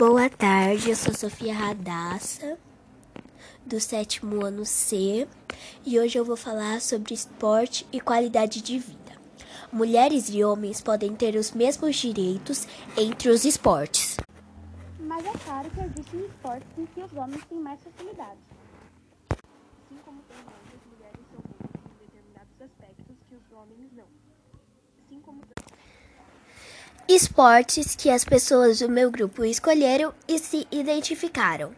[0.00, 2.56] Boa tarde, eu sou Sofia Radassa,
[3.66, 5.28] do sétimo ano C,
[5.84, 9.12] e hoje eu vou falar sobre esporte e qualidade de vida.
[9.70, 12.66] Mulheres e homens podem ter os mesmos direitos
[12.96, 14.16] entre os esportes.
[15.00, 18.42] Mas é claro que existem esportes em que os homens têm mais facilidades.
[19.28, 24.08] Assim como tem homens, mulheres são boas em determinados aspectos que os homens não.
[25.04, 25.42] Assim como
[27.12, 31.72] Esportes que as pessoas do meu grupo escolheram e se identificaram.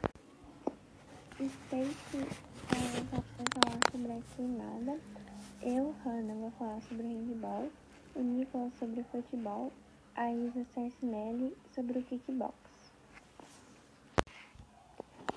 [5.62, 7.70] Eu, Hanna, vou falar sobre handball.
[8.15, 9.73] O Nicolas sobre futebol.
[10.15, 12.53] A Isa Sarcinelli sobre o kickbox.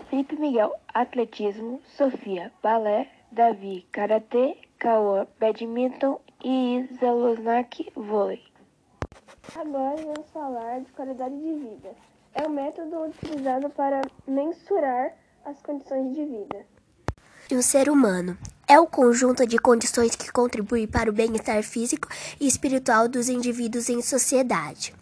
[0.09, 1.81] Felipe Miguel, atletismo.
[1.95, 3.09] Sofia, balé.
[3.31, 4.57] Davi, karatê.
[4.77, 6.19] Cauã, badminton.
[6.43, 8.54] E Isa Losnak, vôlei.
[9.55, 11.95] Agora vamos falar de qualidade de vida.
[12.33, 15.13] É o método utilizado para mensurar
[15.45, 16.65] as condições de vida.
[17.49, 22.45] O ser humano é o conjunto de condições que contribui para o bem-estar físico e
[22.45, 24.93] espiritual dos indivíduos em sociedade.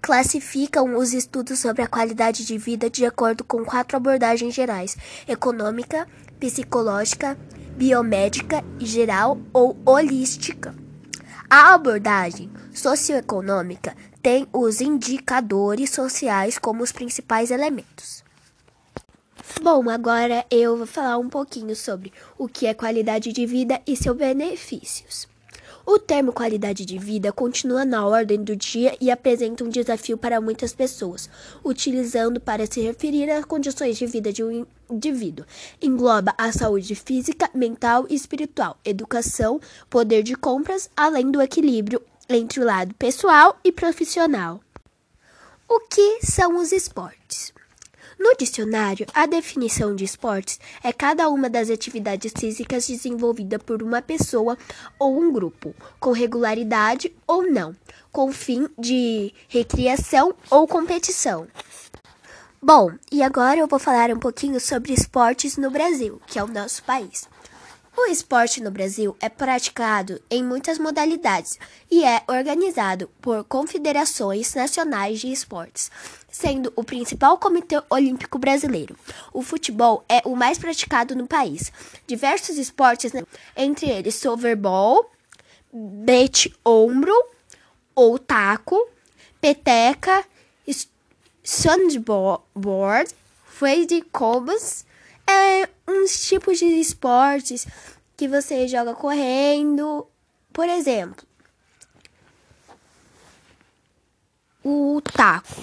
[0.00, 4.96] Classificam os estudos sobre a qualidade de vida de acordo com quatro abordagens gerais:
[5.28, 7.36] econômica, psicológica,
[7.76, 10.74] biomédica e geral ou holística.
[11.52, 18.22] A abordagem socioeconômica tem os indicadores sociais como os principais elementos.
[19.60, 23.96] Bom, agora eu vou falar um pouquinho sobre o que é qualidade de vida e
[23.96, 25.26] seus benefícios.
[25.84, 30.40] O termo qualidade de vida continua na ordem do dia e apresenta um desafio para
[30.40, 31.28] muitas pessoas,
[31.64, 35.46] utilizando para se referir às condições de vida de um indivíduo.
[35.80, 42.60] Engloba a saúde física, mental e espiritual, educação, poder de compras, além do equilíbrio entre
[42.60, 44.60] o lado pessoal e profissional.
[45.68, 47.52] O que são os esportes?
[48.20, 54.02] No dicionário, a definição de esportes é cada uma das atividades físicas desenvolvida por uma
[54.02, 54.58] pessoa
[54.98, 57.74] ou um grupo, com regularidade ou não,
[58.12, 61.48] com fim de recreação ou competição.
[62.60, 66.46] Bom, e agora eu vou falar um pouquinho sobre esportes no Brasil, que é o
[66.46, 67.26] nosso país.
[67.96, 71.58] O esporte no Brasil é praticado em muitas modalidades
[71.90, 75.90] e é organizado por confederações nacionais de esportes,
[76.30, 78.96] sendo o principal Comitê Olímpico Brasileiro.
[79.32, 81.72] O futebol é o mais praticado no país.
[82.06, 83.22] Diversos esportes, né?
[83.56, 85.10] entre eles softball,
[85.72, 87.14] bete ombro
[87.94, 88.88] ou taco,
[89.40, 90.24] peteca,
[91.42, 93.14] sandboard,
[93.44, 94.86] freio cobas,
[95.26, 97.66] é uns tipos de esportes
[98.16, 100.06] que você joga correndo.
[100.52, 101.24] Por exemplo,
[104.62, 105.54] o taco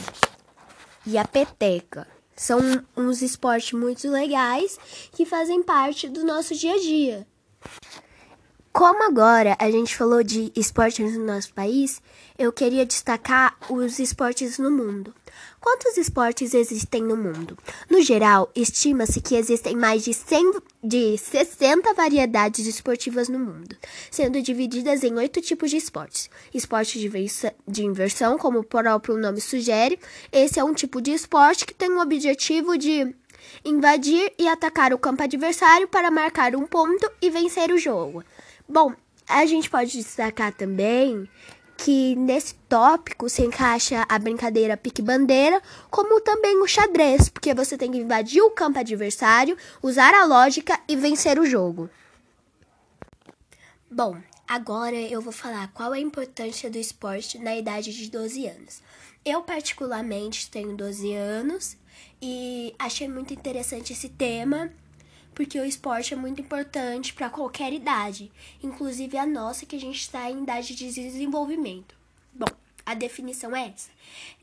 [1.07, 2.05] e a peteca.
[2.35, 2.59] São
[2.95, 4.77] uns esportes muito legais
[5.13, 7.27] que fazem parte do nosso dia a dia.
[8.77, 11.99] Como agora a gente falou de esportes no nosso país,
[12.37, 15.15] eu queria destacar os esportes no mundo.
[15.59, 17.57] Quantos esportes existem no mundo?
[17.89, 23.75] No geral, estima-se que existem mais de, 100, de 60 variedades esportivas no mundo,
[24.11, 26.29] sendo divididas em oito tipos de esportes.
[26.53, 27.09] Esporte de,
[27.67, 29.99] de inversão, como o próprio nome sugere,
[30.31, 33.11] esse é um tipo de esporte que tem o objetivo de
[33.65, 38.23] invadir e atacar o campo adversário para marcar um ponto e vencer o jogo.
[38.67, 38.93] Bom,
[39.27, 41.27] a gente pode destacar também
[41.77, 45.61] que nesse tópico se encaixa a brincadeira pique-bandeira,
[45.91, 50.79] como também o xadrez, porque você tem que invadir o campo adversário, usar a lógica
[50.87, 51.89] e vencer o jogo.
[53.89, 54.17] Bom,
[54.47, 58.81] agora eu vou falar qual é a importância do esporte na idade de 12 anos.
[59.23, 61.77] Eu, particularmente, tenho 12 anos
[62.21, 64.71] e achei muito interessante esse tema
[65.37, 68.31] porque o esporte é muito importante para qualquer idade,
[68.63, 71.95] inclusive a nossa, que a gente está em idade de desenvolvimento.
[72.33, 72.47] Bom,
[72.83, 73.91] a definição é essa.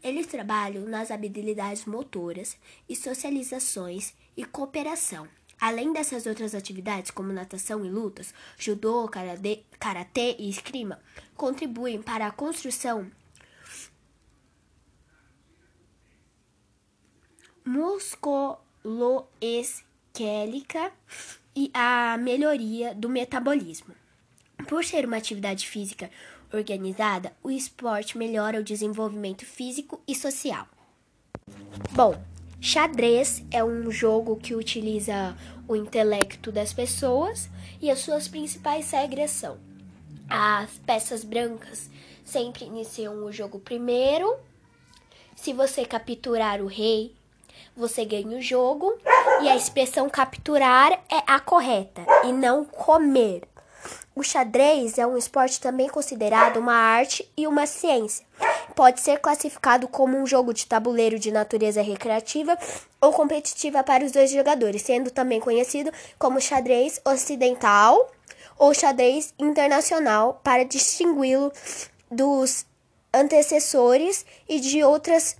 [0.05, 2.56] Eles trabalham nas habilidades motoras
[2.88, 5.26] e socializações e cooperação.
[5.61, 9.11] Além dessas outras atividades, como natação e lutas, judô,
[9.81, 11.00] karatê e esgrima,
[11.35, 13.11] contribuem para a construção
[17.64, 20.93] musculoesquelética esquélica
[21.56, 23.93] e a melhoria do metabolismo.
[24.69, 26.08] Por ser uma atividade física
[26.52, 30.69] organizada, o esporte melhora o desenvolvimento físico e social.
[31.90, 32.14] Bom,
[32.61, 37.50] xadrez é um jogo que utiliza o intelecto das pessoas
[37.82, 39.58] e as suas principais regras são:
[40.28, 41.90] as peças brancas
[42.25, 44.34] sempre iniciam o jogo primeiro
[45.37, 47.14] Se você capturar o rei,
[47.76, 48.94] você ganha o jogo
[49.43, 53.43] e a expressão capturar é a correta e não comer.
[54.16, 58.25] O xadrez é um esporte também considerado uma arte e uma ciência.
[58.75, 62.56] Pode ser classificado como um jogo de tabuleiro de natureza recreativa
[63.00, 68.11] ou competitiva para os dois jogadores, sendo também conhecido como xadrez ocidental
[68.56, 71.52] ou xadrez internacional para distingui-lo
[72.11, 72.64] dos
[73.12, 75.37] antecessores e de outras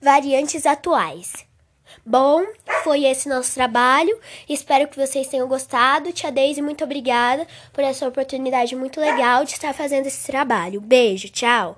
[0.00, 1.48] variantes atuais.
[2.06, 2.44] Bom,
[2.82, 4.18] foi esse nosso trabalho.
[4.48, 6.12] Espero que vocês tenham gostado.
[6.12, 10.80] Tia Deise, muito obrigada por essa oportunidade muito legal de estar fazendo esse trabalho.
[10.80, 11.76] Beijo, tchau!